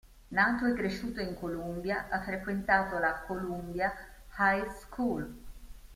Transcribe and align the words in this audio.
Nato 0.31 0.65
e 0.65 0.73
cresciuto 0.73 1.21
in 1.21 1.35
Columbia, 1.35 2.07
ha 2.09 2.21
frequentato 2.23 2.97
la 2.97 3.19
Columbia 3.27 3.93
High 4.39 4.67
School. 4.71 5.37